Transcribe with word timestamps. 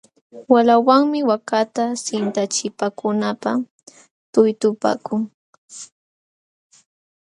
Waqlawanmi 0.53 1.19
waakata 1.29 1.83
sintachipaakunanpaq 2.03 3.57
tuytupaakun. 4.31 5.21